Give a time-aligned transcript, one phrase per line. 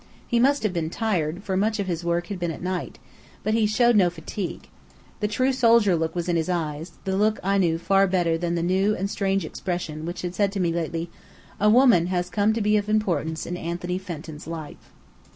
[0.27, 3.09] He must have been tired, for much of his work had been night work,
[3.43, 4.67] but he showed no fatigue.
[5.19, 8.55] The true soldier look was in his eyes, the look I knew far better than
[8.55, 11.11] the new and strange expression which had said to me lately,
[11.59, 14.91] "A woman has come to be of importance in Anthony Fenton's life."